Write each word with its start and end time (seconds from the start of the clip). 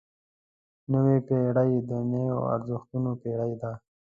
نوې 0.91 1.17
پېړۍ 1.27 1.71
د 1.89 1.91
نویو 2.11 2.39
ارزښتونو 2.53 3.09
پېړۍ 3.21 3.53
ده. 3.61 3.71